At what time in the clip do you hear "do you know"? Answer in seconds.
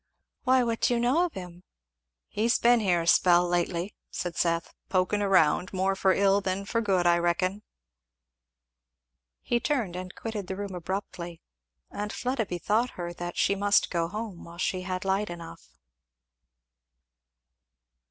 0.81-1.25